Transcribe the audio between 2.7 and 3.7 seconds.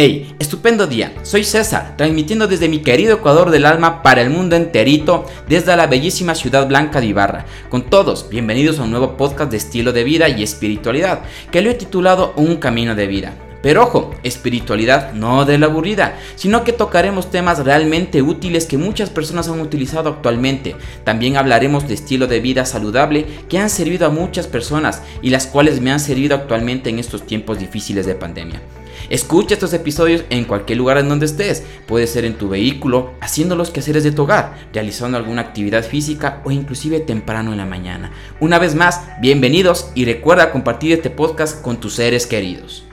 querido Ecuador del